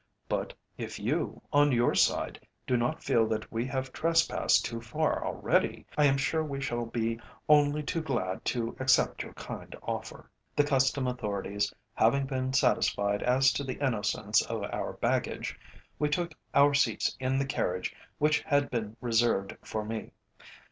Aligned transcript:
"But 0.27 0.55
if 0.79 0.97
you, 0.97 1.43
on 1.53 1.71
your 1.71 1.93
side, 1.93 2.39
do 2.65 2.75
not 2.75 3.03
feel 3.03 3.27
that 3.27 3.51
we 3.51 3.67
have 3.67 3.93
trespassed 3.93 4.65
too 4.65 4.81
far 4.81 5.23
already, 5.23 5.85
I 5.95 6.05
am 6.05 6.17
sure 6.17 6.43
we 6.43 6.59
shall 6.59 6.87
be 6.87 7.19
only 7.47 7.83
too 7.83 8.01
glad 8.01 8.43
to 8.45 8.75
accept 8.79 9.21
your 9.21 9.33
kind 9.35 9.75
offer." 9.83 10.31
The 10.55 10.63
Custom 10.63 11.05
authorities 11.05 11.71
having 11.93 12.25
been 12.25 12.51
satisfied 12.51 13.21
as 13.21 13.53
to 13.53 13.63
the 13.63 13.77
innocence 13.77 14.41
of 14.41 14.63
our 14.73 14.93
baggage, 14.93 15.55
we 15.99 16.09
took 16.09 16.33
our 16.55 16.73
seats 16.73 17.15
in 17.19 17.37
the 17.37 17.45
carriage 17.45 17.93
which 18.17 18.41
had 18.41 18.71
been 18.71 18.97
reserved 19.01 19.55
for 19.61 19.85
me. 19.85 20.13